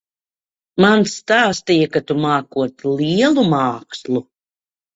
Man 0.85 1.05
stāstīja, 1.11 1.91
ka 1.97 2.03
tu 2.09 2.17
mākot 2.25 2.83
lielu 2.89 3.47
mākslu. 3.55 4.27